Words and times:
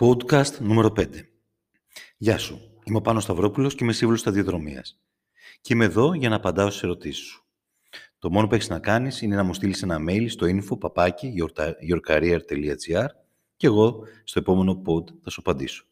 Podcast 0.00 0.58
νούμερο 0.58 0.92
5. 0.96 1.06
Γεια 2.16 2.38
σου. 2.38 2.60
Είμαι 2.84 2.96
ο 2.96 3.00
Πάνος 3.00 3.22
Σταυρόπουλος 3.22 3.74
και 3.74 3.84
είμαι 3.84 3.92
σύμβουλος 3.92 4.20
σταδιοδρομίας. 4.20 5.00
Και 5.60 5.74
είμαι 5.74 5.84
εδώ 5.84 6.14
για 6.14 6.28
να 6.28 6.36
απαντάω 6.36 6.70
στις 6.70 6.82
ερωτήσεις 6.82 7.24
σου. 7.26 7.46
Το 8.18 8.30
μόνο 8.30 8.46
που 8.46 8.54
έχεις 8.54 8.68
να 8.68 8.78
κάνεις 8.78 9.22
είναι 9.22 9.36
να 9.36 9.42
μου 9.42 9.54
στείλεις 9.54 9.82
ένα 9.82 9.98
mail 10.08 10.26
στο 10.28 10.46
info 10.46 10.78
papaki 10.78 11.26
yourcareer.gr 11.90 13.06
και 13.56 13.66
εγώ 13.66 14.02
στο 14.24 14.38
επόμενο 14.38 14.82
pod 14.86 15.04
θα 15.22 15.30
σου 15.30 15.40
απαντήσω. 15.40 15.84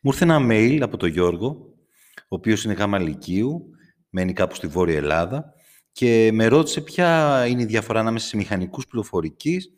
Μου 0.00 0.10
ήρθε 0.10 0.24
ένα 0.24 0.38
mail 0.50 0.78
από 0.82 0.96
τον 0.96 1.08
Γιώργο, 1.08 1.74
ο 2.14 2.34
οποίος 2.34 2.64
είναι 2.64 2.74
γάμα 2.74 2.98
λυκείου, 2.98 3.70
μένει 4.10 4.32
κάπου 4.32 4.54
στη 4.54 4.66
Βόρεια 4.66 4.96
Ελλάδα 4.96 5.52
και 5.92 6.30
με 6.32 6.46
ρώτησε 6.46 6.80
ποια 6.80 7.46
είναι 7.46 7.62
η 7.62 7.66
διαφορά 7.66 8.00
ανάμεσα 8.00 8.26
σε 8.26 8.36
μηχανικούς 8.36 8.86
πληροφορικής 8.86 9.72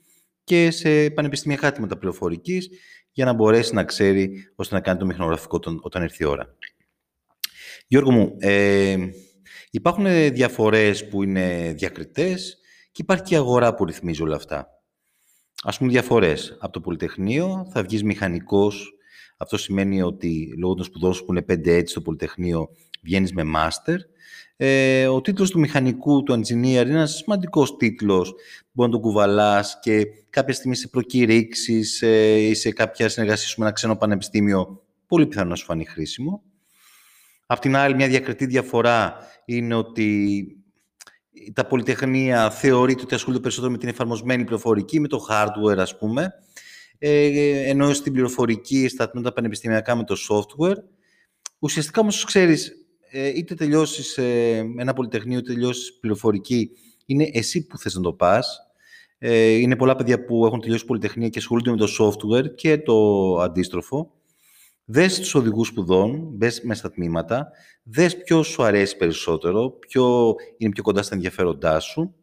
και 0.45 0.71
σε 0.71 1.11
πανεπιστημιακά 1.11 1.67
άτοματα 1.67 1.99
πληροφορικής 1.99 2.69
για 3.13 3.25
να 3.25 3.33
μπορέσει 3.33 3.75
να 3.75 3.85
ξέρει 3.85 4.53
ώστε 4.55 4.75
να 4.75 4.81
κάνει 4.81 4.99
το 4.99 5.07
μηχανογραφικό 5.07 5.61
όταν 5.81 6.03
έρθει 6.03 6.23
η 6.23 6.27
ώρα. 6.27 6.57
Γιώργο 7.87 8.11
μου, 8.11 8.37
ε, 8.39 8.97
υπάρχουν 9.71 10.05
διαφορές 10.33 11.09
που 11.09 11.23
είναι 11.23 11.73
διακριτές 11.77 12.59
και 12.93 13.03
υπάρχει 13.03 13.23
και 13.23 13.37
αγορά 13.37 13.75
που 13.75 13.85
ρυθμίζει 13.85 14.23
όλα 14.23 14.37
αυτά. 14.37 14.69
Ας 15.63 15.79
πούμε 15.79 15.91
διαφορές. 15.91 16.57
Από 16.61 16.73
το 16.73 16.81
Πολυτεχνείο 16.81 17.69
θα 17.73 17.83
βγεις 17.83 18.03
μηχανικός. 18.03 18.93
Αυτό 19.37 19.57
σημαίνει 19.57 20.03
ότι 20.03 20.55
λόγω 20.59 20.75
των 20.75 20.85
σπουδών 20.85 21.15
σου 21.15 21.25
που 21.25 21.33
είναι 21.33 21.43
5 21.43 21.71
έτη 21.73 21.91
στο 21.91 22.01
Πολυτεχνείο 22.01 22.69
βγαίνεις 23.03 23.33
με 23.33 23.45
μάστερ 23.45 23.97
ε, 24.65 25.07
ο 25.07 25.21
τίτλος 25.21 25.51
του 25.51 25.59
μηχανικού, 25.59 26.23
του 26.23 26.33
engineer, 26.33 26.53
είναι 26.53 26.81
ένας 26.81 27.15
σημαντικός 27.17 27.77
τίτλος. 27.77 28.35
Μπορεί 28.73 28.91
να 28.91 28.95
τον 28.95 29.01
κουβαλάς 29.05 29.79
και 29.81 30.07
κάποια 30.31 30.55
στιγμή 30.55 30.77
σε 30.77 30.89
προκηρύξεις 30.89 32.03
ε, 32.03 32.37
ή 32.37 32.55
σε 32.55 32.71
κάποια 32.71 33.09
συνεργασία 33.09 33.55
με 33.57 33.65
ένα 33.65 33.75
ξένο 33.75 33.97
πανεπιστήμιο, 33.97 34.83
πολύ 35.07 35.27
πιθανό 35.27 35.49
να 35.49 35.55
σου 35.55 35.65
φανεί 35.65 35.85
χρήσιμο. 35.85 36.43
Απ' 37.47 37.59
την 37.59 37.77
άλλη, 37.77 37.95
μια 37.95 38.09
διακριτή 38.09 38.47
διαφορά 38.47 39.17
είναι 39.45 39.75
ότι 39.75 40.47
τα 41.53 41.67
πολυτεχνία 41.67 42.51
θεωρείται 42.51 43.03
ότι 43.03 43.15
ασχολούνται 43.15 43.43
περισσότερο 43.43 43.73
με 43.73 43.79
την 43.79 43.89
εφαρμοσμένη 43.89 44.45
πληροφορική, 44.45 45.01
με 45.01 45.09
το 45.09 45.27
hardware 45.31 45.79
ας 45.79 45.99
πούμε, 45.99 46.33
ε, 46.99 47.69
ενώ 47.69 47.93
στην 47.93 48.13
πληροφορική, 48.13 48.89
στα 48.89 49.11
τμήματα 49.11 49.33
πανεπιστημιακά 49.33 49.97
με 49.97 50.05
το 50.05 50.17
software. 50.29 50.77
Ουσιαστικά 51.59 52.01
όμως 52.01 52.25
ξέρεις, 52.25 52.69
ε, 52.69 52.82
είτε 53.13 53.55
τελειώσεις 53.55 54.19
ε, 54.19 54.57
ένα 54.79 54.93
πολυτεχνείο, 54.93 55.39
είτε 55.39 55.53
τελειώσεις 55.53 55.99
πληροφορική, 55.99 56.71
είναι 57.07 57.31
εσύ 57.33 57.67
που 57.67 57.79
θες 57.79 57.95
να 57.95 58.01
το 58.03 58.13
πας. 58.13 58.67
Ε, 59.19 59.49
είναι 59.49 59.77
πολλά 59.77 59.97
παιδιά 59.97 60.25
που 60.25 60.47
έχουν 60.47 60.61
τελειώσει 60.61 60.85
πολυτεχνία 60.85 61.29
και 61.29 61.39
ασχολούνται 61.39 61.71
με 61.71 61.77
το 61.77 61.89
software 61.99 62.55
και 62.55 62.79
το 62.79 63.37
αντίστροφο. 63.41 64.13
Δες 64.85 65.19
τους 65.19 65.35
οδηγούς 65.35 65.69
σπουδών, 65.69 66.29
μπες 66.33 66.61
μέσα 66.61 66.81
στα 66.81 66.91
τμήματα, 66.91 67.51
δες 67.83 68.17
ποιο 68.17 68.43
σου 68.43 68.63
αρέσει 68.63 68.97
περισσότερο, 68.97 69.71
ποιο 69.71 70.35
είναι 70.57 70.73
πιο 70.73 70.83
κοντά 70.83 71.03
στα 71.03 71.15
ενδιαφέροντά 71.15 71.81
σου 71.81 72.15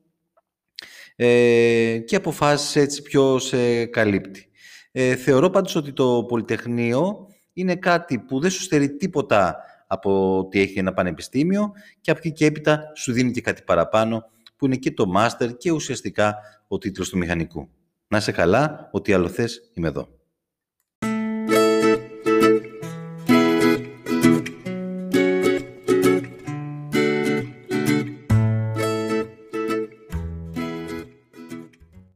ε, 1.15 1.97
και 2.05 2.15
αποφάσεις 2.15 2.75
έτσι 2.75 3.01
ποιο 3.01 3.39
σε 3.39 3.85
καλύπτει. 3.85 4.49
Ε, 4.91 5.15
θεωρώ 5.15 5.49
πάντως 5.49 5.75
ότι 5.75 5.93
το 5.93 6.25
Πολυτεχνείο 6.27 7.27
είναι 7.53 7.75
κάτι 7.75 8.19
που 8.19 8.39
δεν 8.39 8.51
σου 8.51 8.61
στερεί 8.61 8.95
τίποτα 8.95 9.57
από 9.91 10.37
ότι 10.37 10.59
έχει 10.59 10.79
ένα 10.79 10.93
πανεπιστήμιο 10.93 11.71
και 12.01 12.11
από 12.11 12.19
εκεί 12.23 12.31
και 12.31 12.45
έπειτα 12.45 12.91
σου 12.95 13.11
δίνει 13.11 13.31
και 13.31 13.41
κάτι 13.41 13.61
παραπάνω 13.65 14.23
που 14.55 14.65
είναι 14.65 14.75
και 14.75 14.91
το 14.91 15.07
μάστερ 15.07 15.57
και 15.57 15.71
ουσιαστικά 15.71 16.35
ο 16.67 16.77
τίτλος 16.77 17.09
του 17.09 17.17
μηχανικού. 17.17 17.69
Να 18.07 18.17
είσαι 18.17 18.31
καλά, 18.31 18.89
ό,τι 18.91 19.13
άλλο 19.13 19.27
θες, 19.27 19.71
είμαι 19.73 19.87
εδώ. 19.87 20.18